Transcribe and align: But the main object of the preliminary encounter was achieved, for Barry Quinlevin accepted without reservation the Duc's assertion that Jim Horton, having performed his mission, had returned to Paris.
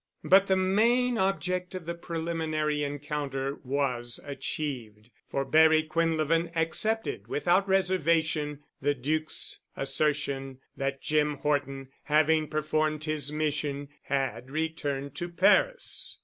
But 0.23 0.47
the 0.47 0.55
main 0.55 1.19
object 1.19 1.75
of 1.75 1.85
the 1.85 1.93
preliminary 1.93 2.83
encounter 2.83 3.59
was 3.63 4.19
achieved, 4.23 5.11
for 5.29 5.45
Barry 5.45 5.83
Quinlevin 5.83 6.49
accepted 6.57 7.27
without 7.27 7.67
reservation 7.69 8.63
the 8.81 8.95
Duc's 8.95 9.59
assertion 9.77 10.57
that 10.75 11.03
Jim 11.03 11.35
Horton, 11.35 11.89
having 12.05 12.47
performed 12.47 13.03
his 13.03 13.31
mission, 13.31 13.89
had 14.05 14.49
returned 14.49 15.13
to 15.17 15.29
Paris. 15.29 16.17